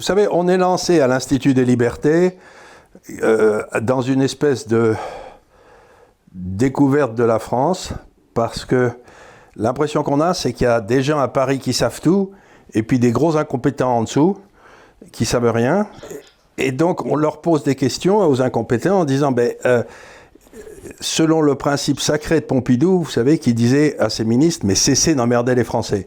[0.00, 2.38] Vous savez, on est lancé à l'Institut des libertés
[3.22, 4.94] euh, dans une espèce de
[6.32, 7.92] découverte de la France
[8.32, 8.92] parce que
[9.56, 12.30] l'impression qu'on a, c'est qu'il y a des gens à Paris qui savent tout
[12.72, 14.38] et puis des gros incompétents en dessous
[15.12, 15.86] qui savent rien.
[16.56, 19.82] Et donc, on leur pose des questions aux incompétents en disant, ben, euh,
[21.00, 25.14] selon le principe sacré de Pompidou, vous savez, qui disait à ses ministres, mais cessez
[25.14, 26.06] d'emmerder les Français.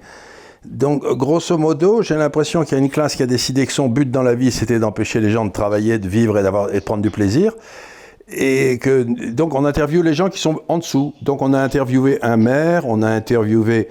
[0.66, 3.90] Donc, grosso modo, j'ai l'impression qu'il y a une classe qui a décidé que son
[3.90, 6.80] but dans la vie, c'était d'empêcher les gens de travailler, de vivre et, d'avoir, et
[6.80, 7.54] de prendre du plaisir.
[8.30, 11.13] Et que, donc, on interviewe les gens qui sont en dessous.
[11.21, 13.90] Donc, on a interviewé un maire, on a interviewé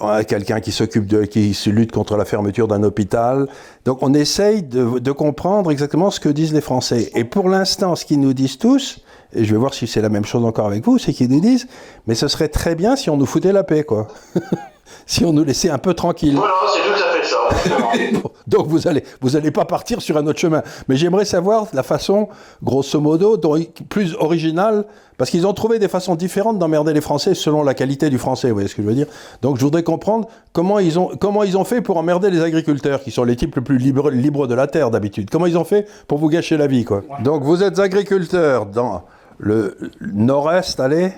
[0.00, 3.48] euh, quelqu'un qui s'occupe de, qui se lutte contre la fermeture d'un hôpital.
[3.84, 7.10] Donc, on essaye de, de comprendre exactement ce que disent les Français.
[7.16, 9.00] Et pour l'instant, ce qu'ils nous disent tous,
[9.34, 11.40] et je vais voir si c'est la même chose encore avec vous, c'est qu'ils nous
[11.40, 11.66] disent,
[12.06, 14.06] mais ce serait très bien si on nous foutait la paix, quoi.
[15.06, 16.34] si on nous laissait un peu tranquille.
[16.34, 18.28] Voilà, c'est tout à fait ça.
[18.46, 20.62] Donc vous allez, vous allez pas partir sur un autre chemin.
[20.88, 22.28] Mais j'aimerais savoir la façon,
[22.62, 23.38] grosso modo,
[23.88, 24.84] plus originale,
[25.18, 28.48] parce qu'ils ont trouvé des façons différentes d'emmerder les Français selon la qualité du français.
[28.48, 29.06] Vous voyez ce que je veux dire
[29.42, 33.02] Donc je voudrais comprendre comment ils ont, comment ils ont fait pour emmerder les agriculteurs,
[33.02, 35.28] qui sont les types les plus libres, libres de la terre d'habitude.
[35.30, 39.04] Comment ils ont fait pour vous gâcher la vie, quoi Donc vous êtes agriculteur dans
[39.38, 41.12] le nord-est, allez,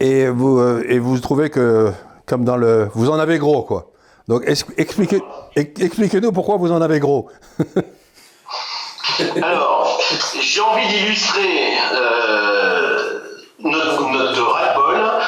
[0.00, 1.90] et vous, euh, et vous trouvez que
[2.26, 2.88] comme dans le.
[2.94, 3.90] Vous en avez gros, quoi.
[4.28, 5.20] Donc, expliquez,
[5.54, 7.28] expliquez-nous pourquoi vous en avez gros.
[9.42, 10.00] Alors,
[10.40, 13.20] j'ai envie d'illustrer euh,
[13.60, 14.74] notre, ras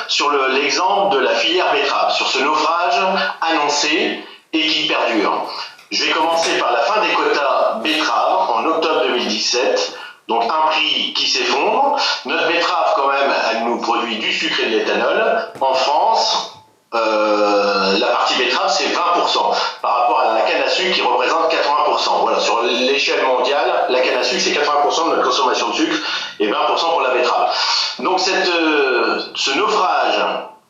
[0.08, 3.00] sur l'exemple de la filière betterave, sur ce naufrage
[3.42, 5.46] annoncé et qui perdure.
[5.90, 9.98] Je vais commencer par la fin des quotas betterave en octobre 2017.
[10.28, 11.96] Donc un prix qui s'effondre.
[12.24, 15.52] Notre betterave, quand même, elle nous produit du sucre et de l'éthanol.
[15.60, 16.55] En France,
[16.94, 21.52] euh, la partie betterave, c'est 20% par rapport à la canne à sucre qui représente
[21.52, 22.20] 80%.
[22.22, 25.96] Voilà, sur l'échelle mondiale, la canne à sucre, c'est 80% de notre consommation de sucre
[26.38, 27.54] et 20% pour la betterave.
[27.98, 30.24] Donc cette, euh, ce naufrage,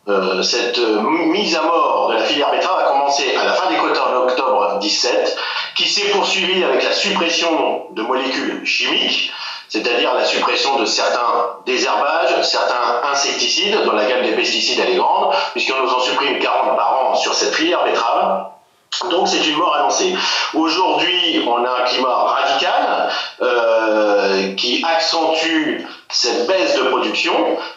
[0.08, 3.76] euh, cette mise à mort de la filière betterave a commencé à la fin des
[3.76, 5.36] quotas en octobre 17,
[5.74, 9.32] qui s'est poursuivie avec la suppression de molécules chimiques
[9.68, 14.96] c'est-à-dire la suppression de certains désherbages, certains insecticides, dont la gamme des pesticides elle est
[14.96, 18.46] grande, puisqu'on nous en supprime 40 par an sur cette filière betterave.
[19.10, 20.14] Donc c'est une mort annoncée.
[20.54, 23.10] Aujourd'hui, on a un climat radical
[23.42, 27.34] euh, qui accentue cette baisse de production.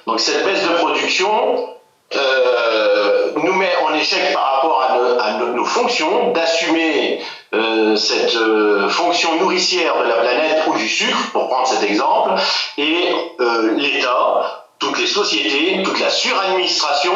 [0.08, 1.70] Donc cette baisse de production
[2.16, 4.84] euh, nous met en échec par rapport
[5.22, 7.22] à, nos fonctions d'assumer
[7.52, 12.32] euh, cette euh, fonction nourricière de la planète ou du sucre, pour prendre cet exemple,
[12.78, 17.12] et euh, l'État, toutes les sociétés, toute la suradministration,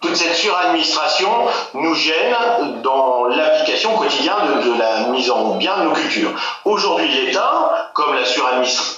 [0.00, 1.30] toute cette suradministration
[1.74, 2.36] nous gêne
[2.82, 6.30] dans l'application quotidienne de, la mise en bien de nos cultures.
[6.64, 8.22] Aujourd'hui, l'État, comme la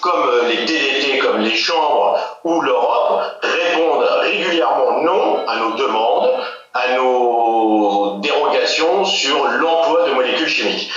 [0.01, 6.31] comme les DDT, comme les chambres ou l'Europe, répondent régulièrement non à nos demandes
[6.75, 10.91] à nos dérogations sur l'emploi de molécules chimiques.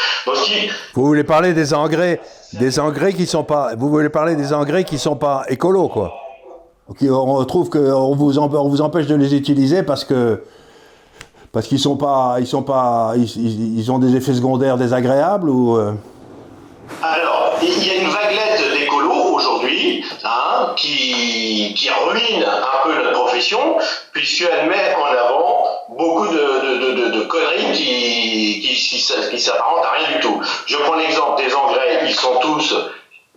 [0.94, 2.22] Vous voulez parler des engrais,
[2.53, 6.14] des engrais qui sont pas, vous voulez parler des engrais qui sont pas écolos, quoi.
[7.02, 10.41] on trouve qu'on vous, on vous empêche de les utiliser parce que
[11.52, 15.78] parce qu'ils sont pas, ils sont pas, ils, ont des effets secondaires désagréables ou.
[15.78, 15.94] Euh?
[17.02, 23.14] Alors, il y a une vaguelette d'écolos aujourd'hui hein, qui, qui ruine un peu notre
[23.14, 23.78] profession
[24.12, 28.97] puisqu'elle met en avant beaucoup de, de, de, conneries qui, qui,
[29.29, 30.41] qui, s'apparentent à rien du tout.
[30.66, 32.75] Je prends l'exemple des engrais, ils sont tous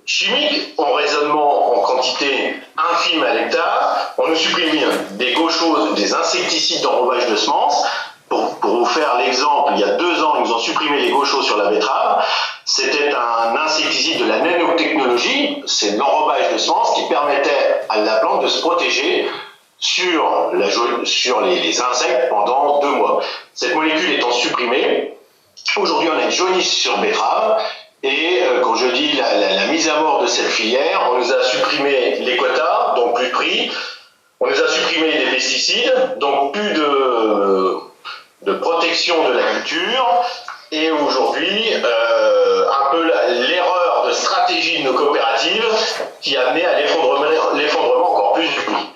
[0.06, 4.14] chimiques, en raisonnement en quantité infime à l'hectare.
[4.16, 7.86] On nous supprime des gauchoses, des insecticides d'enrobage de semences.
[8.28, 11.10] Pour, pour, vous faire l'exemple, il y a deux ans, ils nous ont supprimé les
[11.10, 12.22] gauchos sur la betterave.
[12.66, 18.42] C'était un insecticide de la nanotechnologie, c'est l'enrobage de semences qui permettait à la plante
[18.42, 19.27] de se protéger
[19.78, 23.22] sur, les, insectes pendant deux mois.
[23.54, 25.15] Cette molécule étant supprimée,
[25.77, 27.63] aujourd'hui on a une jaunisse sur betterave,
[28.03, 31.42] et euh, quand je dis la, mise à mort de cette filière, on nous a
[31.42, 33.71] supprimé les quotas, donc plus de prix,
[34.41, 37.83] on nous a supprimé les pesticides, donc plus de,
[38.60, 40.25] protection de la culture,
[40.71, 43.04] et aujourd'hui, euh, un peu
[43.48, 45.65] l'erreur de stratégie de nos coopératives
[46.21, 48.89] qui a amené à l'effondrement encore plus du prix.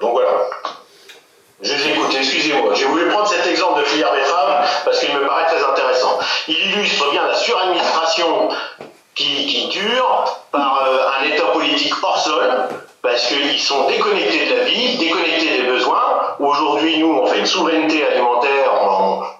[0.00, 0.30] Donc voilà.
[1.62, 2.74] Je vous écoute, excusez-moi.
[2.74, 6.18] J'ai voulu prendre cet exemple de filière betterave parce qu'il me paraît très intéressant.
[6.48, 8.50] Il illustre bien la suradministration
[9.14, 12.68] qui, dure par euh, un état politique hors sol
[13.00, 16.36] parce qu'ils sont déconnectés de la vie, déconnectés des besoins besoins.
[16.38, 18.70] Aujourd'hui, nous, on fait une souveraineté alimentaire,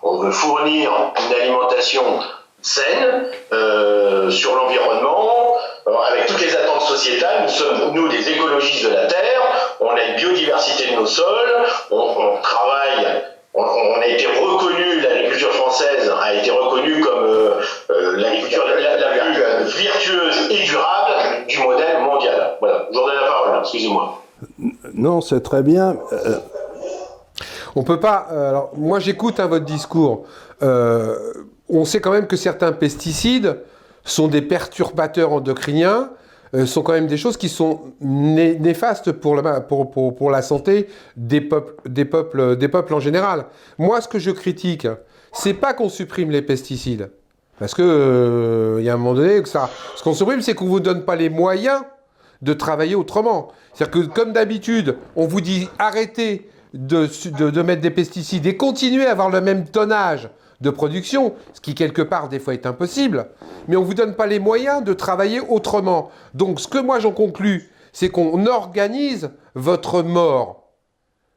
[0.02, 0.90] on, veut fournir
[1.26, 2.20] une alimentation
[2.64, 5.56] saine euh, sur l'environnement,
[5.87, 7.43] avec toutes les attentes sociétales.
[7.43, 11.66] Nous sommes, nous, des écologistes de la Terre, on a une biodiversité de nos sols,
[11.90, 13.22] on, travaille,
[13.52, 19.08] on, a été reconnu, l'agriculture française a été reconnue comme euh, euh, l'agriculture la, la,
[19.08, 22.56] plus virtueuse et durable du modèle mondial.
[22.60, 24.22] Voilà, je vous donne la parole, excusez-moi.
[24.94, 25.96] Non, c'est très bien.
[27.76, 28.28] Euh, on peut pas.
[28.32, 30.24] Euh, alors, moi, j'écoute hein, votre discours.
[30.62, 31.32] Euh,
[31.68, 33.58] on sait quand même que certains pesticides
[34.04, 36.10] sont des perturbateurs endocriniens,
[36.66, 42.56] sont quand même des choses qui sont néfastes pour la, santé des peuples, des, peuples,
[42.56, 43.46] des peuples en général.
[43.78, 44.86] Moi, ce que je critique,
[45.32, 47.10] c'est pas qu'on supprime les pesticides.
[47.58, 49.70] Parce que il y a un moment donné que ça.
[49.96, 51.80] Ce qu'on supprime, c'est qu'on vous donne pas les moyens
[52.42, 53.48] de travailler autrement.
[53.72, 59.12] C'est-à-dire que, comme d'habitude, on vous dit arrêtez de, mettre des pesticides et continuez à
[59.12, 60.28] avoir le même tonnage
[60.60, 63.28] de production, ce qui quelque part des fois est impossible,
[63.68, 66.10] mais on ne vous donne pas les moyens de travailler autrement.
[66.34, 70.68] Donc ce que moi j'en conclus, c'est qu'on organise votre mort,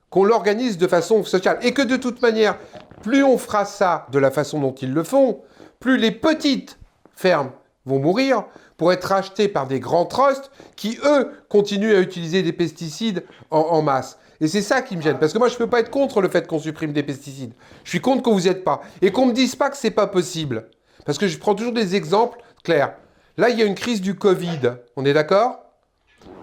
[0.10, 2.58] qu'on l'organise de façon sociale, et que de toute manière,
[3.04, 5.42] plus on fera ça de la façon dont ils le font,
[5.80, 6.80] plus les petites
[7.16, 7.52] fermes
[7.86, 8.46] vont mourir,
[8.78, 13.82] pour être achetés par des grands trusts qui, eux, continuent à utiliser des pesticides en,
[13.82, 14.20] masse.
[14.40, 15.18] Et c'est ça qui me gêne.
[15.18, 17.54] Parce que moi, je ne peux pas être contre le fait qu'on supprime des pesticides.
[17.84, 18.82] Je suis contre que vous êtes pas.
[19.02, 20.70] Et qu'on ne me dise pas que c'est pas possible.
[21.06, 22.94] Parce que je prends toujours des exemples clairs.
[23.38, 24.74] Là, il y a une crise du Covid.
[24.96, 25.60] On est d'accord?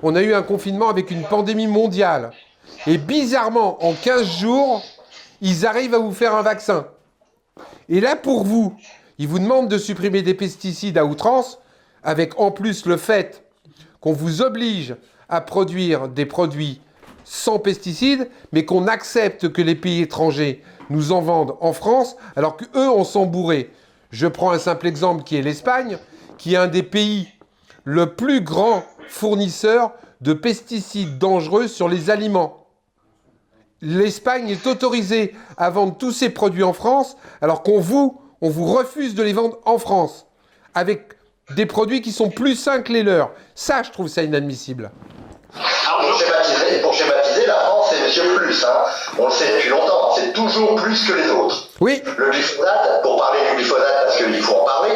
[0.02, 2.32] On a eu un confinement avec une pandémie mondiale.
[2.86, 4.82] Et bizarrement, en 15 jours,
[5.40, 6.86] ils arrivent à vous faire un vaccin.
[7.88, 8.74] Et là, pour vous,
[9.18, 11.60] ils vous demandent de supprimer des pesticides à outrance
[12.04, 13.44] avec en plus le fait
[14.00, 14.94] qu'on vous oblige
[15.28, 16.80] à produire des produits
[17.24, 22.56] sans pesticides, mais qu'on accepte que les pays étrangers nous en vendent en France, alors
[22.56, 23.70] qu'eux, on s'en bourré.
[24.10, 25.98] Je prends un simple exemple qui est l'Espagne,
[26.36, 27.28] qui est un des pays
[27.84, 32.66] le plus grand fournisseur de pesticides dangereux sur les aliments.
[33.80, 38.66] L'Espagne est autorisée à vendre tous ses produits en France, alors qu'on vous, on vous
[38.66, 40.26] refuse de les vendre en France,
[40.74, 41.14] avec
[41.50, 43.30] des produits qui sont plus sains que les leurs.
[43.54, 44.90] Ça, je trouve ça inadmissible.
[45.52, 48.64] pour, schématiser, pour schématiser, la France, c'est Monsieur Plus.
[48.64, 48.84] Hein.
[49.18, 50.14] On le sait depuis longtemps.
[50.14, 51.68] C'est toujours plus que les autres.
[51.80, 52.02] Oui.
[52.16, 54.94] Le glyphosate, pour parler du glyphosate, parce qu'il faut en parler,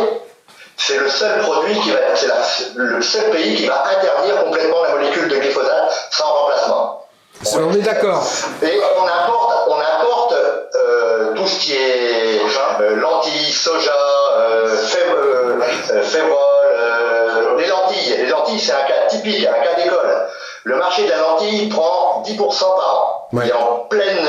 [0.77, 4.95] c'est le seul produit qui va, c'est le seul pays qui va interdire complètement la
[4.95, 7.05] molécule de glyphosate sans remplacement.
[7.55, 8.27] On est d'accord.
[8.63, 9.48] Et on importe, on
[11.49, 12.41] tout ce qui est
[12.81, 13.91] euh, lentilles, soja,
[14.39, 14.67] euh,
[14.97, 15.57] euh,
[17.57, 18.17] les lentilles.
[18.19, 20.29] Les lentilles, c'est un cas typique, un cas d'école.
[20.65, 23.29] Le marché de la lentille prend 10% par an.
[23.33, 24.29] Il est en pleine,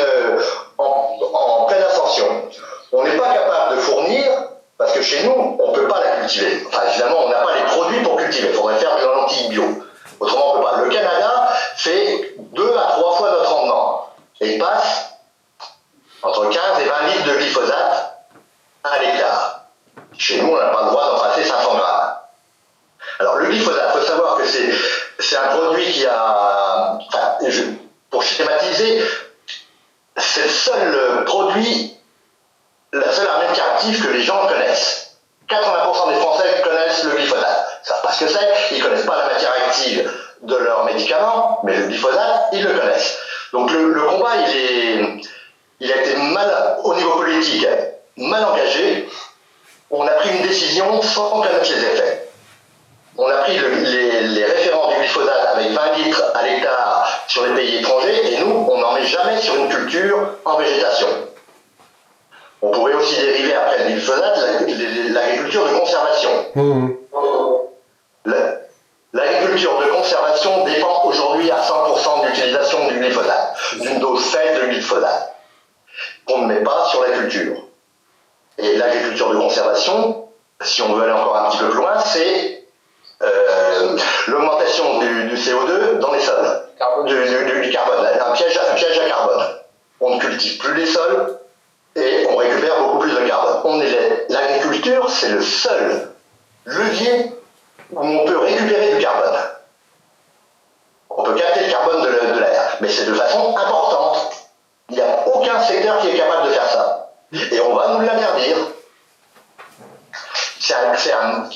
[0.78, 2.26] en, pleine ascension.
[2.94, 4.24] On n'est pas capable de fournir,
[4.78, 6.64] parce que chez nous, on ne peut pas la cultiver.
[6.68, 8.50] Enfin, finalement, on n'a pas les produits pour cultiver.
[8.52, 9.64] Il faudrait faire de la lentille bio.
[10.22, 10.82] Autrement, on ne peut pas.
[10.84, 14.06] Le Canada fait deux à trois fois notre rendement.
[14.40, 15.09] Et il passe
[16.24, 17.79] entre 15 et 20 litres de glyphosate
[74.00, 75.36] dose faible de glyphosate,
[76.26, 77.56] qu'on ne met pas sur la culture.
[78.58, 80.28] Et l'agriculture de conservation,
[80.62, 82.64] si on veut aller encore un petit peu plus loin, c'est
[83.22, 83.98] euh,
[84.28, 86.62] l'augmentation du, CO2 dans les sols,
[87.06, 89.46] du, carbone, un piège, un piège à carbone.
[90.02, 91.38] On ne cultive plus les sols
[91.96, 93.84] et on récupère beaucoup plus de carbone.
[94.30, 96.10] L'agriculture, c'est le seul
[96.66, 97.32] levier
[97.92, 99.38] où on peut récupérer du carbone.
[101.10, 102.39] On peut capter le carbone de l'air,
[102.82, 104.32] mais c'est de façon importante.
[104.90, 107.12] Il n'y a aucun secteur qui est capable de faire ça.
[107.32, 108.58] Et on va nous l'interdire.
[110.60, 110.74] C'est
[111.14, 111.50] un,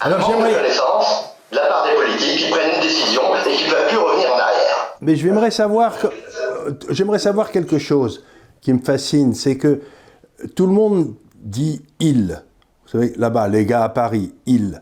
[0.00, 3.64] un, manque de connaissance de la part des politiques qui prennent une décision et qui
[3.64, 4.96] ne peuvent plus revenir en arrière.
[5.00, 6.08] Mais je j'aimerais savoir que
[6.90, 8.24] j'aimerais savoir quelque chose
[8.60, 9.82] qui me fascine, c'est que
[10.56, 12.42] tout le monde dit il.
[12.84, 14.80] Vous savez, là-bas, les gars à Paris, il.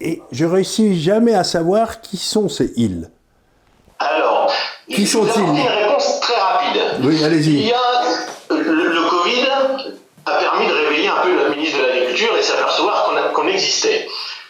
[0.00, 3.10] Et je réussis jamais à savoir qui sont ces ils.
[4.90, 6.82] Qui sont-ils une réponse très rapide.
[7.02, 7.66] Oui, Il allez-y.
[7.68, 7.76] y a
[8.50, 9.46] le, le Covid
[10.26, 14.06] a permis de réveiller un peu le ministre de l'Agriculture et s'apercevoir qu'on existait.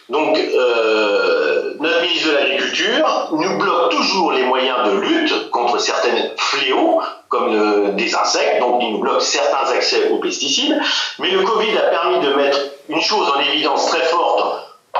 [0.08, 6.10] Donc, euh, notre ministre de l'Agriculture nous bloque toujours les moyens de lutte contre certains
[6.36, 10.78] fléaux, comme des insectes, donc il nous bloque certains accès aux pesticides.
[11.18, 14.44] Mais le Covid a permis de mettre une chose en évidence très forte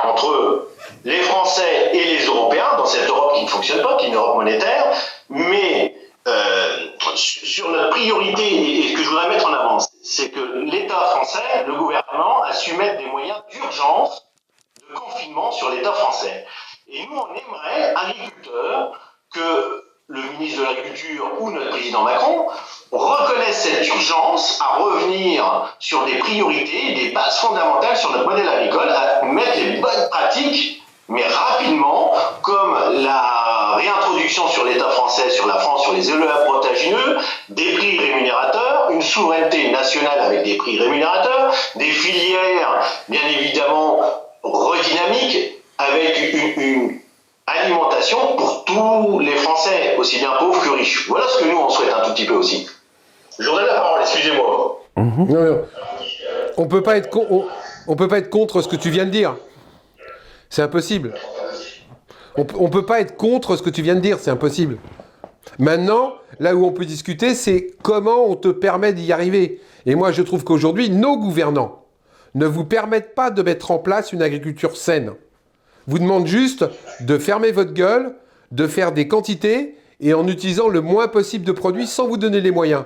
[0.03, 0.67] entre
[1.05, 4.15] les Français et les Européens, dans cette Europe qui ne fonctionne pas, qui est une
[4.15, 4.87] Europe monétaire,
[5.29, 5.95] mais
[6.27, 10.39] euh, sur notre priorité, et et ce que je voudrais mettre en avant, c'est que
[10.39, 14.25] l'État français, le gouvernement, a su mettre des moyens d'urgence
[14.89, 16.45] de confinement sur l'État français.
[16.87, 18.99] Et nous, on aimerait, agriculteurs,
[19.31, 22.47] que le ministre de l'Agriculture ou notre président Macron
[22.91, 28.89] reconnaissent cette urgence à revenir sur des priorités, des bases fondamentales sur notre modèle agricole,
[28.89, 35.55] à mettre les bonnes pratiques, mais rapidement, comme la réintroduction sur l'État français, sur la
[35.55, 37.17] France, sur les éleveurs protagineux,
[37.49, 43.99] des prix rémunérateurs, une souveraineté nationale avec des prix rémunérateurs, des filières, bien évidemment,
[44.41, 46.99] redynamiques, avec une,
[47.47, 51.07] alimentation pour tous les Français, aussi bien pauvres que riches.
[51.07, 52.67] Voilà ce que nous, on souhaite un tout petit peu aussi.
[53.37, 54.81] Donne la parole, excusez-moi.
[54.95, 56.81] On peut
[57.87, 59.35] on peut pas être contre ce que tu viens de dire.
[60.49, 61.13] C'est impossible.
[62.37, 64.77] On, on peut pas être contre ce que tu viens de dire, c'est impossible.
[65.59, 69.61] Maintenant, là où on peut discuter, c'est comment on te permet d'y arriver.
[69.85, 71.85] Et moi, je trouve qu'aujourd'hui, nos gouvernants
[72.33, 75.13] ne vous permettent pas de mettre en place une agriculture saine.
[75.87, 76.65] Vous demandent juste
[76.99, 78.15] de fermer votre gueule,
[78.51, 82.41] de faire des quantités et en utilisant le moins possible de produits sans vous donner
[82.41, 82.83] les moyens.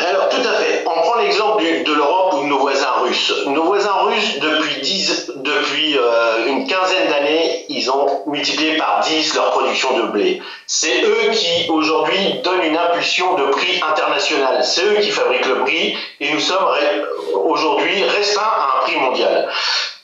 [0.00, 0.73] Alors, tout à fait.
[1.24, 3.32] L'exemple de l'Europe ou de nos voisins russes.
[3.46, 9.34] Nos voisins russes, depuis, 10, depuis euh, une quinzaine d'années, ils ont multiplié par 10
[9.34, 10.42] leur production de blé.
[10.66, 14.62] C'est eux qui, aujourd'hui, donnent une impulsion de prix international.
[14.62, 16.66] C'est eux qui fabriquent le prix et nous sommes
[17.32, 19.48] aujourd'hui restreints à un prix mondial.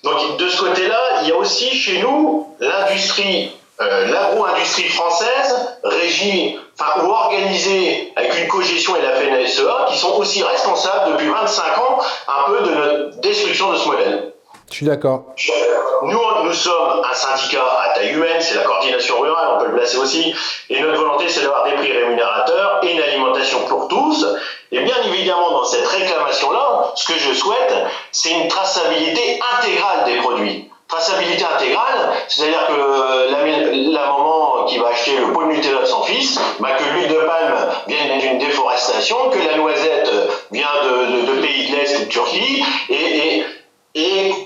[0.02, 6.58] Donc, de ce côté-là, il y a aussi chez nous l'industrie euh, l'agro-industrie française régie,
[6.78, 11.78] enfin, ou organisée avec une cogestion et la FNSEA, qui sont aussi responsables depuis 25
[11.78, 14.32] ans un peu de notre destruction de ce modèle.
[14.70, 15.24] Je suis d'accord.
[16.02, 19.76] Nous, nous sommes un syndicat à taille humaine, c'est la coordination rurale, on peut le
[19.76, 20.34] placer aussi,
[20.68, 24.26] et notre volonté c'est d'avoir des prix rémunérateurs et une alimentation pour tous.
[24.70, 27.74] Et bien évidemment, dans cette réclamation-là, ce que je souhaite,
[28.12, 30.69] c'est une traçabilité intégrale des produits.
[30.90, 35.86] Traçabilité intégrale, c'est-à-dire que la, la maman qui va acheter le pot de Nutella de
[35.86, 37.54] son fils, que l'huile de palme
[37.86, 40.10] vient d'une déforestation, que la noisette
[40.50, 43.44] vient de, pays de l'Est ou de Turquie, et,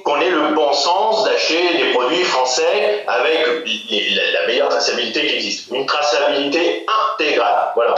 [0.04, 5.70] qu'on ait le bon sens d'acheter des produits français avec la meilleure traçabilité qui existe.
[5.70, 6.84] Une traçabilité
[7.14, 7.72] intégrale.
[7.74, 7.94] Voilà.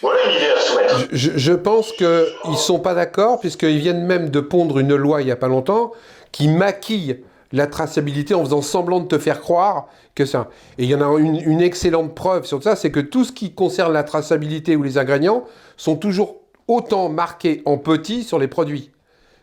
[0.00, 0.96] Voilà une idée à soumettre.
[1.12, 2.06] Je, je pense qu'ils
[2.46, 5.48] ne sont pas d'accord, puisqu'ils viennent même de pondre une loi il n'y a pas
[5.48, 5.92] longtemps
[6.32, 10.48] qui maquille la traçabilité en faisant semblant de te faire croire que ça.
[10.78, 13.32] Et il y en a une, une excellente preuve sur ça, c'est que tout ce
[13.32, 15.44] qui concerne la traçabilité ou les ingrédients
[15.76, 16.36] sont toujours
[16.68, 18.90] autant marqués en petit sur les produits.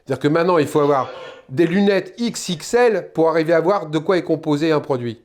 [0.06, 1.10] C'est-à-dire que maintenant, il faut avoir
[1.50, 5.22] des lunettes XXL pour arriver à voir de quoi est composé un produit.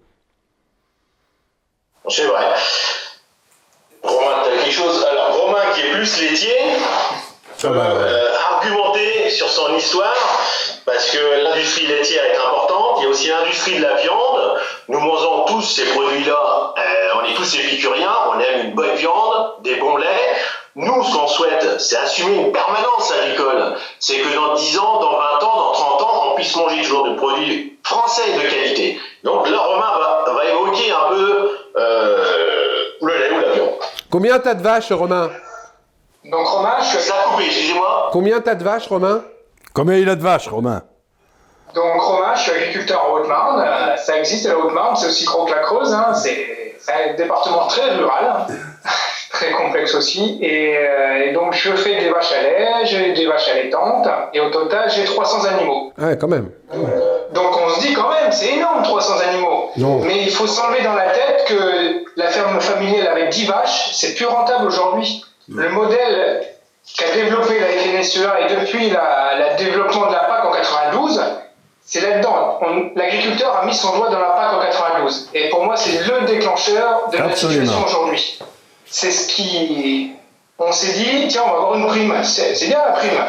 [2.09, 2.47] C'est vrai.
[4.03, 5.07] Romain, t'as quelque chose?
[5.09, 6.57] Alors, Romain qui est plus laitier,
[7.61, 10.17] peut euh, argumenter sur son histoire,
[10.85, 12.32] parce que l'industrie laitière
[13.53, 14.59] l'industrie de la viande.
[14.89, 16.75] Nous mangeons tous ces produits-là.
[16.79, 18.13] Euh, on est tous épicuriens.
[18.35, 20.09] On aime une bonne viande, des bons laits.
[20.75, 23.75] Nous, ce qu'on souhaite, c'est assumer une permanence agricole.
[23.99, 27.09] C'est que dans 10 ans, dans 20 ans, dans 30 ans, on puisse manger toujours
[27.09, 28.99] des produits français de qualité.
[29.23, 33.69] Donc là, Romain va, va évoquer un peu euh, le lait ou la viande.
[34.11, 35.31] Combien t'as de vaches, Romain?
[36.25, 38.09] Donc Romain, je suis, Ça a coupé, excusez-moi.
[38.13, 39.23] Combien t'as de vaches, Romain?
[39.75, 40.83] Combien il a de vaches, Romain?
[41.75, 43.63] Donc Romain, je suis agriculteur en Haute-Marne.
[43.67, 45.93] Euh, ça existe la Haute-Marne, c'est aussi gros que la Creuse.
[45.93, 46.13] hein.
[46.15, 48.47] C'est un département très rural,
[49.31, 50.39] très complexe aussi.
[50.43, 54.09] Et, euh, et donc je fais des vaches à lait, j'ai des vaches allaitantes.
[54.35, 55.93] Et au total, j'ai 300 animaux.
[56.01, 56.51] Ah Ouais, quand même.
[57.33, 59.71] Donc on se dit quand même, c'est énorme 300 animaux.
[59.77, 60.01] Non.
[60.01, 64.15] Mais il faut s'enlever dans la tête que la ferme familiale avec 10 vaches, c'est
[64.15, 65.25] plus rentable aujourd'hui.
[65.49, 66.43] Le modèle
[66.99, 71.23] qu'a développé la FNSEA et depuis le développement de la PAC en 92,
[71.93, 72.59] c'est là-dedans.
[72.97, 75.29] L'agriculteur a mis son doigt dans la PAC en 92.
[75.35, 78.39] Et pour moi, c'est le déclencheur de la situation aujourd'hui.
[78.87, 80.15] C'est ce qui.
[80.59, 82.15] On s'est dit, tiens, on va avoir une prime.
[82.25, 83.23] C'est bien la prime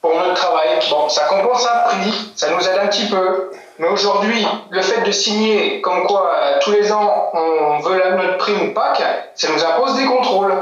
[0.00, 0.68] pour notre travail.
[0.90, 3.50] Bon, ça compense un prix, ça nous aide un petit peu.
[3.80, 8.12] Mais aujourd'hui, le fait de signer comme quoi euh, tous les ans on veut la,
[8.12, 9.02] notre prime PAC,
[9.34, 10.54] ça nous impose des contrôles.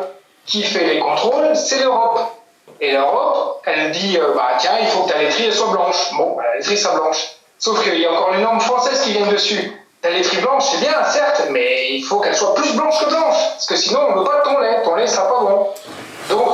[0.47, 2.19] Qui fait les contrôles C'est l'Europe.
[2.81, 6.15] Et l'Europe, elle dit euh, bah tiens, il faut que ta laiterie soit blanche.
[6.17, 7.37] Bon, bah, la laiterie soit blanche.
[7.63, 9.71] Sauf qu'il y a encore les normes françaises qui viennent dessus.
[10.01, 13.37] Ta laiterie blanche, c'est bien, certes, mais il faut qu'elle soit plus blanche que blanche.
[13.53, 14.83] Parce que sinon, on ne veut pas de ton lait.
[14.83, 15.69] Ton lait ne sera pas bon.
[16.29, 16.49] Donc,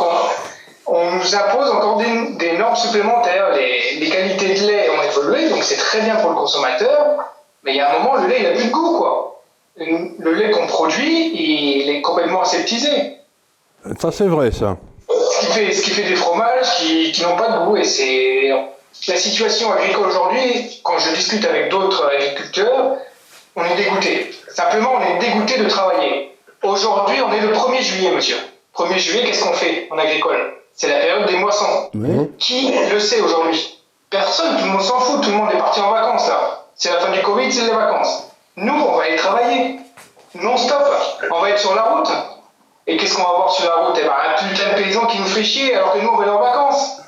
[0.85, 3.55] on, nous impose encore des, normes supplémentaires.
[3.55, 7.33] Les, les, qualités de lait ont évolué, donc c'est très bien pour le consommateur.
[7.65, 9.41] Mais il y a un moment, le lait, il n'a plus de goût, quoi.
[9.79, 13.17] Le lait qu'on produit, il est complètement aseptisé.
[13.99, 14.77] Ça, c'est vrai, ça.
[15.09, 17.79] Ce qui fait, ce qui fait des fromages qui, qui n'ont pas de goût.
[17.79, 18.53] Et c'est
[19.07, 22.97] la situation agricole aujourd'hui, quand je discute avec d'autres agriculteurs,
[23.57, 24.35] on est dégoûté.
[24.49, 26.37] Simplement, on est dégoûté de travailler.
[26.63, 28.37] Aujourd'hui, on est le 1er juillet, monsieur.
[28.77, 30.55] 1er juillet, qu'est-ce qu'on fait en agricole?
[30.75, 31.91] C'est la période des moissons.
[32.39, 33.79] Qui le sait aujourd'hui?
[34.11, 36.65] Personne, tout le monde s'en fout, tout le monde est parti en vacances là.
[36.75, 38.29] C'est la fin du Covid, c'est les vacances.
[38.57, 39.81] Nous, on va aller travailler.
[40.35, 40.85] Non-stop.
[41.31, 42.09] On va être sur la route.
[42.87, 43.99] Et qu'est-ce qu'on va voir sur la route?
[44.01, 46.23] Eh ben, un putain de paysan qui nous fait chier alors que nous, on va
[46.23, 47.01] aller en vacances.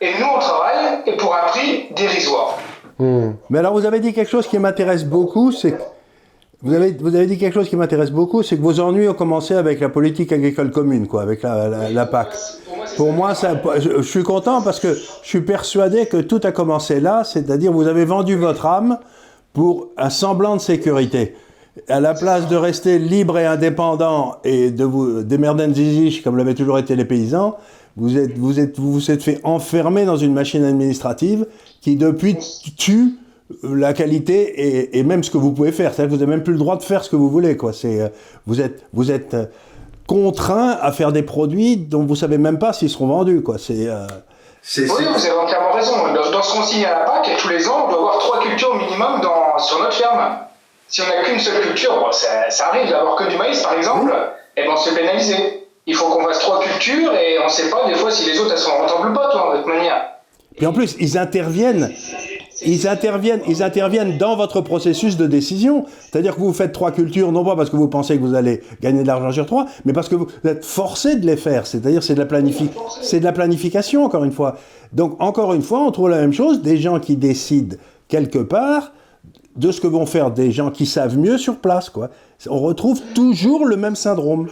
[0.00, 2.58] Et nous, on travaille et pour un prix dérisoire.
[2.98, 3.32] Hmm.
[3.50, 5.82] Mais alors, vous avez dit quelque chose qui m'intéresse beaucoup, c'est que
[6.64, 9.14] vous avez, vous avez dit quelque chose qui m'intéresse beaucoup, c'est que vos ennuis ont
[9.14, 12.28] commencé avec la politique agricole commune, quoi, avec la, PAC.
[12.96, 17.00] Pour moi, ça, je, suis content parce que je suis persuadé que tout a commencé
[17.00, 18.98] là, c'est-à-dire vous avez vendu votre âme
[19.52, 21.36] pour un semblant de sécurité.
[21.88, 26.54] À la place de rester libre et indépendant et de vous démerder ziziche comme l'avaient
[26.54, 27.58] toujours été les paysans,
[27.96, 31.46] vous êtes, vous êtes, vous vous êtes fait enfermer dans une machine administrative
[31.80, 32.36] qui depuis
[32.76, 33.14] tue
[33.62, 35.92] la qualité et, même ce que vous pouvez faire.
[35.94, 37.56] C'est-à-dire que vous n'avez même plus le droit de faire ce que vous voulez.
[37.56, 37.72] Quoi.
[37.72, 38.08] C'est, euh,
[38.46, 39.46] vous êtes, vous êtes euh,
[40.06, 43.42] contraint à faire des produits dont vous savez même pas s'ils seront vendus.
[43.42, 43.58] Quoi.
[43.58, 44.06] C'est, euh,
[44.78, 45.92] oui, vous avez entièrement raison.
[46.14, 48.74] Dans, ce qu'on signe à la PAC, tous les ans, on doit avoir trois cultures
[48.76, 50.38] minimum dans, sur notre ferme.
[50.88, 54.14] Si on n'a qu'une seule culture, ça, ça, arrive d'avoir que du maïs par exemple,
[54.56, 57.50] et ben on se fait pénaliser il faut qu'on fasse trois cultures et on ne
[57.50, 59.66] sait pas des fois si les autres elles sont rentables ou pas, toi, de toute
[59.66, 60.14] manière.
[60.56, 61.92] Et en plus, ils interviennent.
[62.64, 65.86] Ils interviennent, ils interviennent dans votre processus de décision.
[66.00, 68.62] C'est-à-dire que vous faites trois cultures, non pas parce que vous pensez que vous allez
[68.80, 71.66] gagner de l'argent sur trois, mais parce que vous êtes forcé de les faire.
[71.66, 72.28] C'est-à-dire c'est de la
[73.02, 74.56] c'est de la planification encore une fois.
[74.92, 78.92] Donc encore une fois, on trouve la même chose des gens qui décident quelque part
[79.56, 81.90] de ce que vont faire des gens qui savent mieux sur place.
[81.90, 82.10] Quoi.
[82.48, 84.48] On retrouve toujours le même syndrome.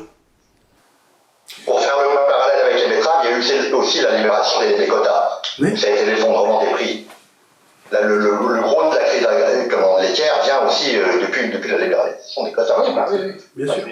[1.65, 4.61] Pour faire le même parallèle avec les betteraves, il y a eu aussi la libération
[4.61, 5.41] des, quotas.
[5.77, 7.07] Ça a été l'effondrement des prix.
[7.93, 9.27] le, gros de la crise
[10.01, 12.75] laitière vient aussi euh, depuis, depuis la libération des quotas.
[12.79, 13.19] Oui, bah oui,
[13.55, 13.83] bien sûr.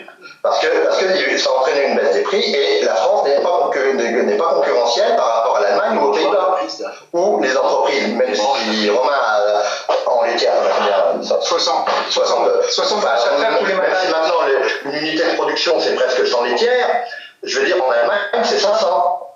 [0.43, 3.41] Parce que, parce que ça a entraîné une baisse des prix et la France n'est
[3.41, 6.59] pas, pas concurrentielle par rapport à l'Allemagne ou aux Pays-Bas.
[7.13, 9.13] Où les entreprises, même si Romain
[10.07, 11.89] en laitière, combien 60.
[12.11, 12.49] 60.
[12.69, 13.17] 60 bah,
[13.59, 14.35] tous les Maintenant,
[14.85, 17.05] une unité de production, c'est presque 100 laitières
[17.43, 19.27] je veux dire, en Allemagne, c'est 500.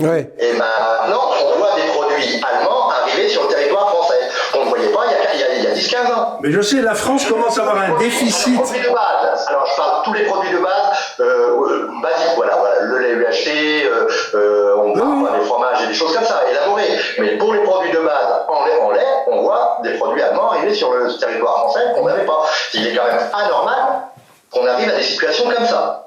[0.00, 0.28] Ouais.
[0.40, 4.28] Et maintenant, on voit des produits allemands arriver sur le territoire français.
[4.54, 6.38] On ne voyait pas il y a, il y a, 10-15 ans.
[6.40, 8.60] Mais je sais, la France commence à avoir un déficit.
[8.60, 9.46] produits de base.
[9.48, 12.32] Alors, je parle de tous les produits de base euh, basiques.
[12.34, 16.24] Voilà, voilà, le lait UHT, euh, euh, on parle des fromages et des choses comme
[16.24, 16.98] ça, élaborés.
[17.20, 20.50] Mais pour les produits de base en lait, en lait on voit des produits allemands
[20.50, 22.44] arriver sur le territoire français qu'on n'avait pas.
[22.74, 24.08] Il est quand même anormal
[24.50, 26.03] qu'on arrive à des situations comme ça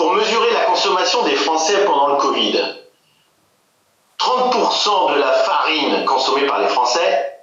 [0.00, 2.58] pour mesurer la consommation des Français pendant le Covid.
[4.18, 7.36] 30% de la farine consommée par les Français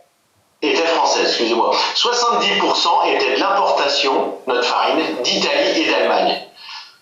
[0.63, 1.71] était française, excusez-moi.
[1.93, 6.41] 70% était de l'importation, notre farine, d'Italie et d'Allemagne.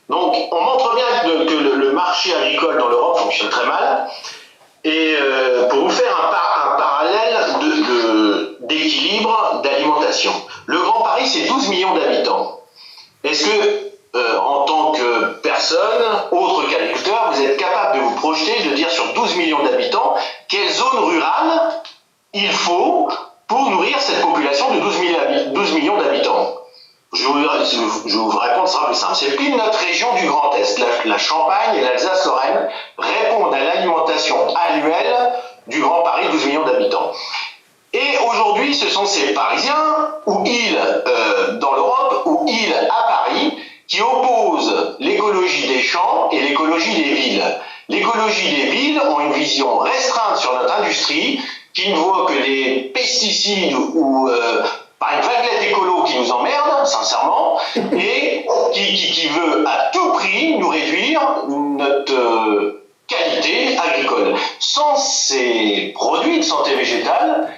[0.10, 4.10] Donc on montre bien que, le, marché agricole dans l'Europe fonctionne très mal.
[4.84, 7.38] Et euh, pour vous faire un, parallèle
[8.60, 10.34] d'équilibre d'alimentation,
[10.66, 12.60] le Grand Paris, c'est 12 millions d'habitants.
[13.24, 13.85] Est-ce que
[14.16, 18.90] euh, en tant que personne, autre qu'agriculteur, vous êtes capable de vous projeter, de dire
[18.90, 20.16] sur 12 millions d'habitants,
[20.48, 21.82] quelle zone rurale
[22.34, 23.10] il faut
[23.48, 26.56] pour nourrir cette population de 12, millions d'habitants.
[27.14, 29.16] Je, vous répondre, ce sera plus simple.
[29.16, 35.34] C'est pile notre région du Grand Est, la, Champagne et l'Alsace-Lorraine répondent à l'alimentation annuelle
[35.68, 37.12] du Grand Paris, 12 millions d'habitants.
[37.92, 43.58] Et aujourd'hui, ce sont ces Parisiens, ou îles euh, dans l'Europe, ou îles à Paris,
[43.88, 47.44] qui oppose l'écologie des champs et l'écologie des villes.
[47.90, 51.40] L'écologie des villes ont une vision restreinte sur notre industrie
[51.74, 54.64] qui ne voit que les pesticides ou euh,
[55.14, 61.22] une vaguelette écolo qui nous emmerde, sincèrement, et qui, veut à tout prix nous réduire
[61.48, 64.36] notre euh, qualité agricole.
[64.60, 67.50] Sans ces produits de santé végétale,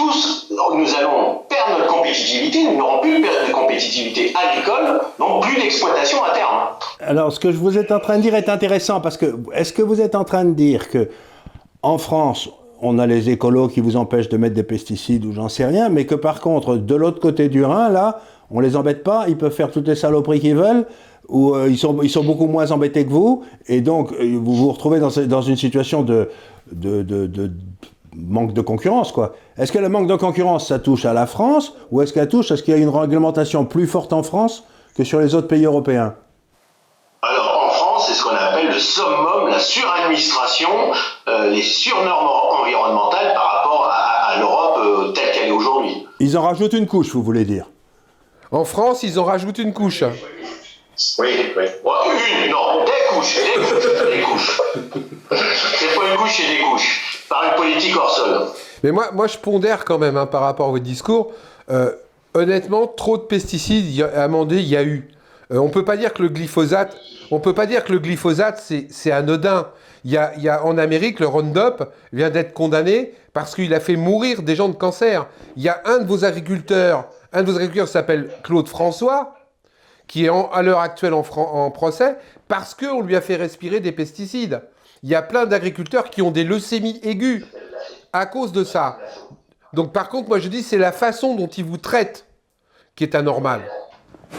[0.00, 6.18] tous, nous allons perdre notre compétitivité, nous n'aurons plus de compétitivité agricole, donc plus d'exploitation
[6.24, 6.68] à terme.
[7.00, 9.82] Alors, ce que vous êtes en train de dire est intéressant parce que est-ce que
[9.82, 11.10] vous êtes en train de dire que
[11.82, 12.48] en France,
[12.80, 15.88] on a les écolos qui vous empêchent de mettre des pesticides ou j'en sais rien,
[15.88, 19.36] mais que par contre, de l'autre côté du Rhin, là, on les embête pas, ils
[19.36, 20.86] peuvent faire toutes les saloperies qu'ils veulent,
[21.28, 24.54] ou euh, ils, sont, ils sont beaucoup moins embêtés que vous, et donc euh, vous
[24.54, 26.30] vous retrouvez dans, dans une situation de,
[26.72, 27.50] de, de,
[28.14, 29.34] manque de concurrence, quoi.
[29.56, 32.50] Est-ce que le manque de concurrence, ça touche à la France, ou est-ce qu'elle touche
[32.50, 34.64] à ce qu'il y a une réglementation plus forte en France
[34.96, 36.14] que sur les autres pays européens?
[37.22, 40.68] Alors, en France, c'est ce qu'on appelle le summum, la suradministration,
[41.28, 46.06] euh, les surnormes environnementales par rapport à, l'Europe euh, telle qu'elle est aujourd'hui.
[46.20, 47.66] Ils en rajoutent une couche, vous voulez dire?
[48.52, 50.02] En France, ils en rajoutent une couche.
[51.18, 51.64] Oui, oui.
[52.44, 52.84] une, non,
[53.20, 54.60] couches, des couches, des couches.
[55.78, 57.26] C'est pas une couche, c'est des couches.
[57.28, 58.48] Par une politique hors sol.
[58.82, 61.32] Mais moi, moi je pondère quand même hein, par rapport à votre discours.
[61.70, 61.92] Euh,
[62.34, 65.08] honnêtement, trop de pesticides, un il y a eu.
[65.50, 66.96] On on peut pas dire que le glyphosate,
[67.30, 69.68] on peut pas dire que le glyphosate c'est anodin.
[70.04, 74.42] Il y, a, en Amérique, le Roundup vient d'être condamné parce qu'il a fait mourir
[74.42, 75.26] des gens de cancer.
[75.56, 77.04] Il y a un de vos agriculteurs,
[77.34, 79.34] un de vos agriculteurs s'appelle Claude François,
[80.10, 82.16] qui est à l'heure actuelle en, procès
[82.48, 84.60] parce qu'on lui a fait respirer des pesticides.
[85.04, 87.44] Il y a plein d'agriculteurs qui ont des leucémies aiguës
[88.12, 88.98] à cause de ça.
[89.72, 92.26] Donc par contre, moi je dis c'est la façon dont ils vous traitent
[92.96, 93.62] qui est anormale.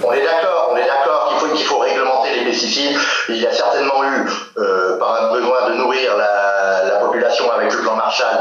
[0.03, 2.97] On est d'accord, on est d'accord qu'il faut, qu'il faut réglementer les pesticides.
[3.29, 6.40] Il y a certainement eu, euh, par un besoin de nourrir la,
[7.53, 8.37] avec le plan Marshall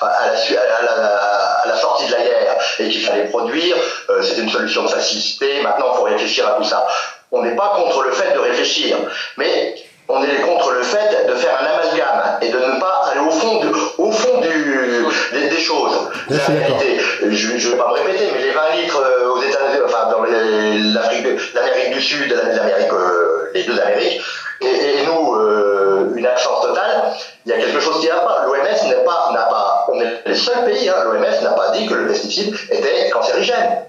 [0.00, 3.76] à, la, sortie de la guerre et qu'il fallait produire,
[4.10, 5.62] euh, c'était une solution de facilité.
[5.62, 6.86] Maintenant, il faut réfléchir à tout ça.
[7.32, 8.96] On n'est pas contre le fait de réfléchir,
[9.36, 9.74] mais
[10.08, 13.30] on est contre le fait de faire un amalgame et de ne pas aller au
[13.30, 16.10] fond, du, au fond du, des, choses.
[16.28, 20.22] je ne vais pas me répéter, mais les 20 litres euh, aux États-Unis, enfin dans
[20.22, 24.20] l'Amérique du Sud, l'Amérique, euh, les deux Amériques,
[24.60, 27.12] et, nous, euh, une absence totale,
[27.46, 28.44] il y a quelque chose qui n'a pas.
[28.46, 31.86] L'OMS n'est pas, n'a pas, on est les seuls pays, hein, l'OMS n'a pas dit
[31.86, 33.84] que le pesticide était cancérigène.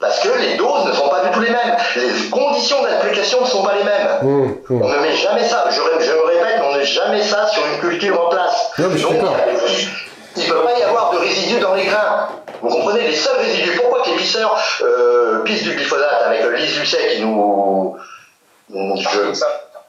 [0.00, 1.76] Parce que les doses ne sont pas du tout les mêmes.
[1.96, 4.08] Les conditions d'application ne sont pas les mêmes.
[4.22, 4.82] Mmh, mmh.
[4.82, 7.80] On ne met jamais ça, je, me répète, on ne met jamais ça sur une
[7.80, 8.70] culture en place.
[8.78, 9.14] Non, mais Donc,
[10.36, 12.28] il ne peut pas y avoir de résidus dans les grains.
[12.62, 13.76] Vous comprenez les seuls résidus.
[13.76, 17.96] Pourquoi que les pisseurs euh, pissent du glyphosate avec l'islucet qui nous.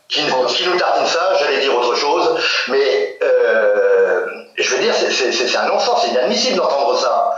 [0.09, 2.35] Qui, nous tartine ça, j'allais dire autre chose,
[2.67, 4.25] mais euh,
[4.57, 7.35] je veux dire, c'est un non-sens, c'est inadmissible d'entendre ça.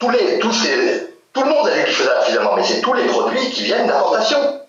[0.00, 0.52] Tous les, tous
[1.32, 4.60] tout le monde a du glyphosate finalement, mais c'est tous les produits qui viennent d'importation.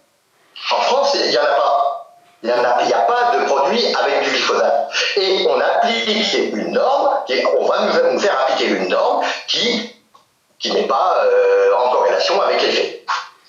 [0.71, 1.89] En France, il n'y en a pas.
[2.43, 4.91] Il n'y a, pas de produits avec du glyphosate.
[5.17, 7.23] Et on applique une norme,
[7.57, 9.95] on va nous, faire appliquer une norme qui,
[10.59, 13.05] qui n'est pas euh, en corrélation avec les faits.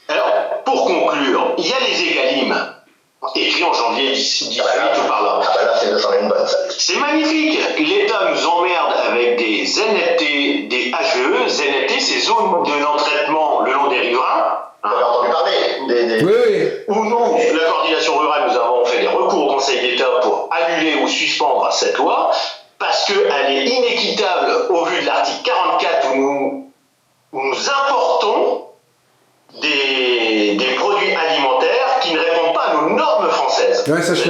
[0.08, 2.73] Alors, pour conclure, il y a les égalimes
[3.34, 5.40] écrit en janvier d'ici ah bah tout par là.
[5.42, 6.46] Ah bah là, c'est une bonne
[6.78, 7.58] C'est magnifique.
[7.78, 11.48] L'État nous emmerde avec des ZNT, des HVE.
[11.48, 14.58] ZNT, c'est zones de non-traitement le long des riverains.
[14.82, 16.70] Vous avez entendu parler des, Oui.
[16.88, 20.96] Où nous, la coordination rurale, nous avons fait des recours au Conseil d'État pour annuler
[21.02, 22.30] ou suspendre cette loi
[22.78, 26.70] parce qu'elle est inéquitable au vu de l'article 44 où nous,
[27.32, 28.66] où nous importons
[29.62, 31.13] des, des produits
[33.86, 34.22] Ouais, ça, je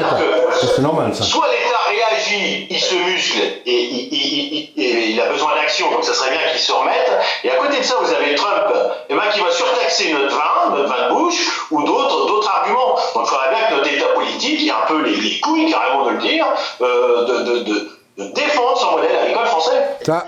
[0.74, 1.24] C'est normal, ça.
[1.24, 6.30] Soit l'État réagit, il se muscle et il, il, a besoin d'action, donc ça serait
[6.30, 7.10] bien qu'il se remette.
[7.44, 8.64] Et à côté de ça, vous avez Trump
[9.08, 12.96] eh ben, qui va surtaxer notre vin, notre vin de bouche, ou d'autres, d'autres arguments.
[13.14, 16.06] Donc il faudrait bien que notre État politique ait un peu les, les couilles, carrément
[16.06, 16.46] de le dire,
[16.80, 19.96] euh, de, de, de, de, défendre son modèle agricole français.
[20.02, 20.26] Ça,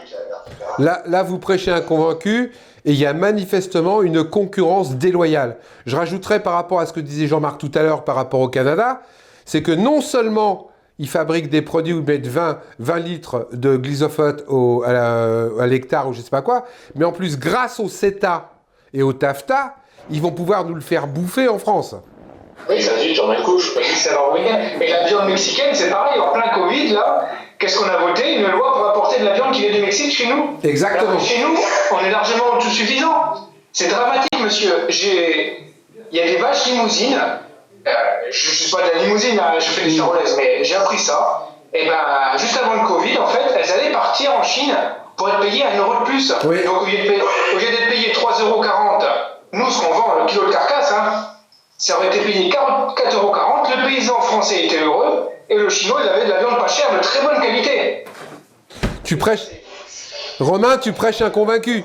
[0.79, 2.53] là, vous prêchez un convaincu
[2.85, 5.57] et il y a manifestement une concurrence déloyale.
[5.87, 8.49] Je rajouterais par rapport à ce que disait Jean-Marc tout à l'heure par rapport au
[8.49, 9.03] Canada,
[9.45, 13.77] c'est que non seulement ils fabriquent des produits où ils mettent 20, 20 litres de
[13.77, 14.45] glyphosate
[14.87, 16.65] à l'hectare ou je sais pas quoi,
[16.95, 18.51] mais en plus, grâce au CETA
[18.95, 19.75] et au TAFTA,
[20.11, 21.95] ils vont pouvoir nous le faire bouffer en France.
[22.69, 23.73] Oui, ça j'en ai une couche.
[24.79, 28.35] Mais la viande mexicaine, c'est pareil, en plein Covid, là, qu'est-ce qu'on a voté?
[28.35, 30.59] Une loi pour apporter de la viande qui vient du Mexique chez nous.
[30.65, 31.19] Exactement.
[31.19, 31.57] chez nous,
[31.93, 33.51] on est largement suffisant.
[33.73, 34.87] C'est dramatique, monsieur.
[34.89, 35.63] J'ai...
[36.11, 37.21] Il y a des vaches limousines.
[37.87, 37.93] Euh,
[38.31, 40.99] je ne suis pas de la limousine, hein, je fais des charolaises, mais j'ai appris
[40.99, 41.51] ça.
[41.73, 44.75] Et ben, juste avant le Covid, en fait, elles allaient partir en Chine
[45.17, 46.35] pour être payé 1 euro de plus.
[46.45, 46.65] Oui.
[46.65, 48.65] Donc au lieu d'être payé 3,40 euros,
[49.53, 51.29] nous ce qu'on vend, le kilo de carcasse, hein,
[51.79, 53.33] ça aurait été payé 4,40 euros.
[53.35, 56.93] Le paysan français était heureux et le chinois il avait de la viande pas chère
[56.97, 58.05] de très bonne qualité.
[59.05, 59.47] Tu prêches?
[60.41, 61.85] Romain, tu prêches un convaincu.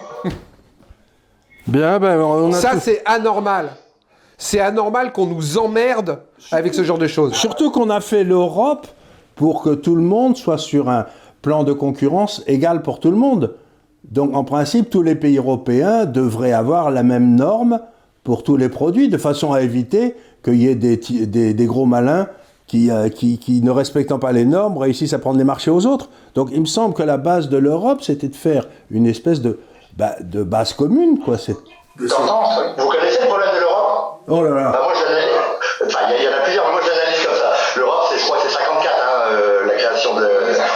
[1.68, 3.70] Bien, ben, on a Ça, tout- c'est anormal.
[4.38, 6.20] C'est anormal qu'on nous emmerde
[6.52, 7.34] avec ce genre de choses.
[7.36, 8.88] Surtout qu'on a fait l'Europe
[9.36, 11.06] pour que tout le monde soit sur un
[11.44, 13.56] plan de concurrence égal pour tout le monde.
[14.04, 17.80] Donc en principe, tous les pays européens devraient avoir la même norme
[18.24, 21.66] pour tous les produits, de façon à éviter qu'il y ait des, ti- des- des
[21.66, 22.28] gros malins
[22.68, 25.86] qui, euh, qui, qui, ne respectant pas les normes, réussissent à prendre les marchés aux
[25.86, 26.10] autres.
[26.36, 29.60] Donc il me semble que la base de l'Europe, c'était de faire une espèce de,
[29.98, 31.20] bah, de base commune.
[31.20, 31.38] Quoi.
[31.38, 31.56] C'est-.
[31.98, 34.22] Vous connaissez le problème de l'Europe?
[34.28, 34.72] Oh là là.
[34.72, 35.28] Bah, moi, l'analyse.
[35.86, 37.52] Enfin, il y, il y en a plusieurs, mais moi, je l'analyse comme ça.
[37.76, 40.30] L'Europe, c'est, je crois que c'est 54, hein, euh, la création de.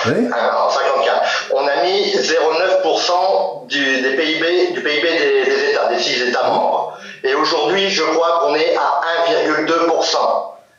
[0.08, 0.27] Oui.
[0.34, 1.21] Hein, en 54.
[1.53, 6.49] On a mis 0,9% du, des PIB, du PIB des, des États, des six États
[6.49, 6.94] membres.
[7.26, 9.66] Et aujourd'hui, je crois qu'on est à 1,2%.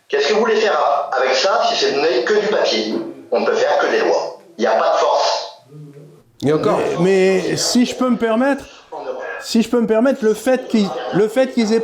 [0.09, 0.79] Qu'est-ce que vous voulez faire
[1.11, 2.95] avec ça si ce n'est que du papier?
[3.33, 4.39] On ne peut faire que des lois.
[4.57, 5.65] Il n'y a pas de force
[6.45, 6.79] Et encore.
[7.01, 8.65] Mais si je peux me permettre,
[9.41, 11.83] si je peux me permettre, le fait qu'ils, le fait aient.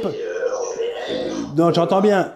[1.56, 2.32] Non, j'entends bien.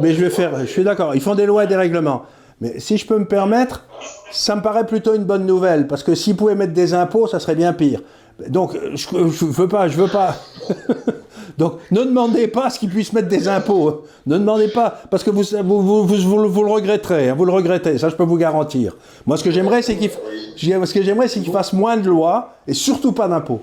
[0.00, 2.22] Mais je vais faire, je suis d'accord, ils font des lois et des règlements.
[2.60, 3.84] Mais si je peux me permettre,
[4.32, 7.38] ça me paraît plutôt une bonne nouvelle, parce que s'ils pouvaient mettre des impôts, ça
[7.38, 8.00] serait bien pire.
[8.48, 10.34] Donc, je, je veux pas, je veux pas.
[11.58, 13.88] Donc, ne demandez pas ce qu'ils puissent mettre des impôts.
[13.88, 13.96] hein.
[14.26, 17.34] Ne demandez pas, parce que vous, vous, vous, vous, vous le- vous le regretterez, hein,
[17.36, 18.96] vous le regrettez, ça je peux vous garantir.
[19.26, 20.10] Moi, ce que j'aimerais, c'est qu'ils,
[20.56, 23.60] ce que j'aimerais, c'est qu'ils fassent moins de lois et surtout pas d'impôts.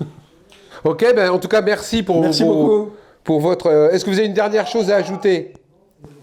[0.84, 2.90] Ok, ben en tout cas, merci pour, Merci vos- beaucoup.
[3.24, 3.66] pour votre.
[3.68, 5.52] euh, Est-ce que vous avez une dernière chose à ajouter?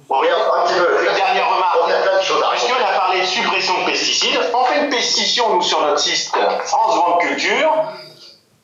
[0.10, 0.86] On regarde un petit peu.
[1.00, 1.78] Une dernière remarque.
[1.86, 4.84] On a plein de choses à Puisqu'on a parlé de suppression de pesticides, on fait
[4.86, 6.32] une pétition, nous, sur notre site
[6.64, 7.72] France Vente Culture,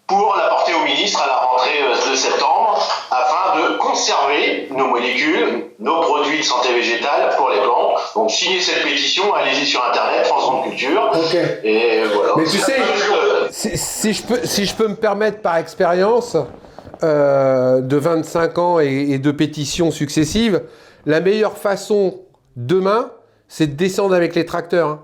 [0.08, 4.88] pour la porter au ministre à la rentrée euh, de septembre, afin de conserver nos
[4.88, 8.00] molécules, nos produits de santé végétale pour les plantes.
[8.16, 11.12] Donc, signez cette pétition, allez-y sur Internet, France Vente Culture.
[11.14, 11.36] Ok.
[11.64, 12.34] Et voilà.
[12.38, 12.78] Mais tu sais,
[13.52, 16.36] si, si je peux, si je peux me permettre par expérience
[17.04, 20.62] euh, de 25 ans et, et de pétitions successives,
[21.06, 22.20] la meilleure façon
[22.56, 23.12] demain,
[23.48, 24.88] c'est de descendre avec les tracteurs.
[24.90, 25.00] hein.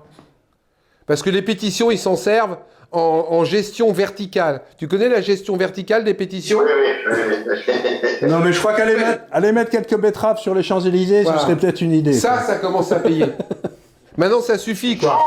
[1.06, 2.58] Parce que les pétitions, ils s'en servent
[2.92, 4.62] en, en gestion verticale.
[4.78, 6.64] Tu connais la gestion verticale des pétitions Oui,
[7.10, 7.76] oui, oui, oui.
[8.28, 11.38] Non, mais je crois qu'aller mettre, aller mettre quelques betteraves sur les Champs-Élysées, Voilà.
[11.38, 12.14] ce serait peut-être une idée.
[12.14, 13.26] Ça, ça commence à payer.
[14.16, 15.18] Maintenant, ça suffit, quoi.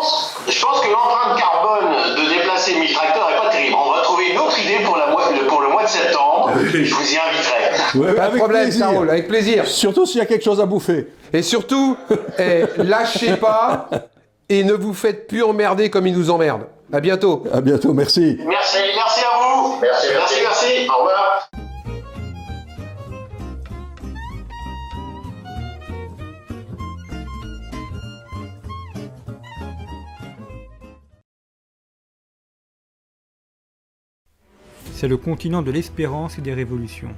[0.48, 3.76] Je pense que l'empreinte carbone de déplacer 1000 tracteurs n'est pas terrible.
[3.76, 6.52] On va trouver une autre idée pour, la mois- le- pour le mois de septembre.
[6.66, 8.00] Je vous y inviterai.
[8.00, 8.86] Ouais, Pas de avec problème, plaisir.
[8.86, 9.68] ça roule, avec plaisir.
[9.68, 11.08] Surtout s'il y a quelque chose à bouffer.
[11.32, 11.96] Et surtout,
[12.40, 13.88] eh, lâchez pas
[14.50, 16.68] et ne vous faites plus emmerder comme ils nous emmerdent.
[16.92, 17.44] À bientôt.
[17.54, 18.40] À bientôt, merci.
[18.46, 19.80] Merci, merci à vous.
[19.80, 20.36] Merci, merci.
[20.42, 20.66] merci.
[20.66, 20.90] merci.
[20.90, 21.50] Au revoir.
[35.00, 37.16] C'est le continent de l'espérance et des révolutions.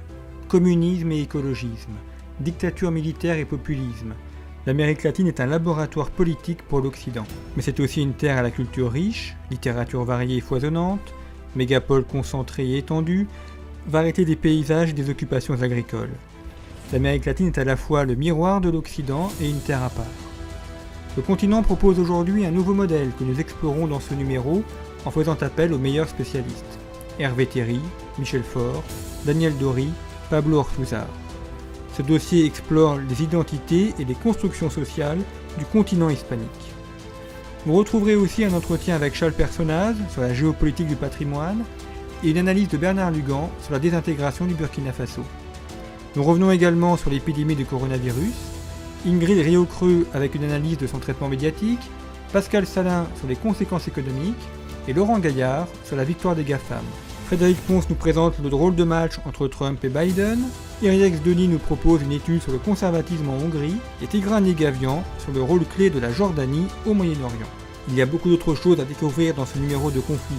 [0.48, 1.90] Communisme et écologisme,
[2.38, 4.14] dictature militaire et populisme.
[4.64, 7.26] L'Amérique latine est un laboratoire politique pour l'Occident.
[7.56, 11.12] Mais c'est aussi une terre à la culture riche, littérature variée et foisonnante,
[11.56, 13.26] mégapole concentrée et étendue,
[13.88, 16.12] variété des paysages et des occupations agricoles.
[16.92, 20.04] L'Amérique latine est à la fois le miroir de l'Occident et une terre à part.
[21.16, 24.62] Le continent propose aujourd'hui un nouveau modèle que nous explorons dans ce numéro
[25.04, 26.78] en faisant appel aux meilleurs spécialistes.
[27.18, 27.80] Hervé Théry,
[28.18, 28.82] Michel Faure,
[29.26, 29.88] Daniel Dory,
[30.30, 31.06] Pablo Ortuzar.
[31.96, 35.20] Ce dossier explore les identités et les constructions sociales
[35.58, 36.48] du continent hispanique.
[37.66, 41.64] Vous retrouverez aussi un entretien avec Charles Personnaz sur la géopolitique du patrimoine
[42.24, 45.22] et une analyse de Bernard Lugan sur la désintégration du Burkina Faso.
[46.16, 48.34] Nous revenons également sur l'épidémie du coronavirus,
[49.06, 51.90] Ingrid Riocreux avec une analyse de son traitement médiatique,
[52.32, 54.48] Pascal Salin sur les conséquences économiques
[54.88, 56.84] et Laurent Gaillard sur la victoire des GAFAM.
[57.26, 60.40] Frédéric Ponce nous présente le drôle de match entre Trump et Biden,
[60.82, 65.32] Iriex Denis nous propose une étude sur le conservatisme en Hongrie et Tigran Negavian sur
[65.32, 67.46] le rôle clé de la Jordanie au Moyen-Orient.
[67.88, 70.34] Il y a beaucoup d'autres choses à découvrir dans ce numéro de conflit.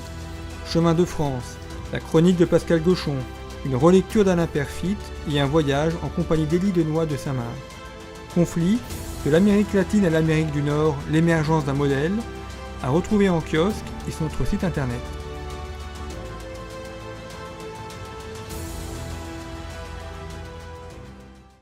[0.67, 1.55] Chemin de France,
[1.93, 3.15] la chronique de Pascal Gauchon,
[3.65, 4.97] une relecture d'Alain Perfit
[5.31, 7.47] et un voyage en compagnie d'Élie Denois de Saint-Marc.
[8.35, 8.79] Conflit,
[9.25, 12.15] de l'Amérique latine à l'Amérique du Nord, l'émergence d'un modèle,
[12.81, 14.99] à retrouver en kiosque et sur notre site internet.